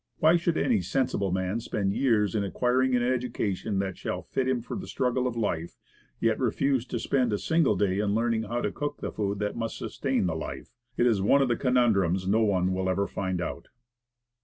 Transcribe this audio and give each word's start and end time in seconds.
Why 0.17 0.35
should 0.35 0.57
any 0.57 0.81
sensible 0.81 1.31
man 1.31 1.59
spend 1.59 1.93
years 1.93 2.33
in 2.33 2.43
acquiring 2.43 2.95
an 2.95 3.03
education 3.03 3.77
that 3.77 3.99
shall 3.99 4.23
fit 4.23 4.47
him 4.47 4.59
for 4.63 4.75
the 4.75 4.87
struggle 4.87 5.27
of 5.27 5.35
life, 5.35 5.77
yet 6.19 6.39
refuse 6.39 6.87
to 6.87 6.97
spend 6.97 7.31
a 7.31 7.37
single 7.37 7.75
day 7.75 7.99
in 7.99 8.15
learning 8.15 8.41
how 8.41 8.61
to 8.61 8.71
cook 8.71 8.99
the 9.01 9.11
food 9.11 9.37
that 9.37 9.55
must 9.55 9.77
sustain 9.77 10.25
the 10.25 10.33
life? 10.35 10.71
It 10.97 11.05
is 11.05 11.21
one 11.21 11.43
of 11.43 11.49
the 11.49 11.55
conundrums 11.55 12.27
no 12.27 12.41
one 12.41 12.73
will 12.73 12.89
ever 12.89 13.05
find 13.05 13.39
out. 13.41 13.67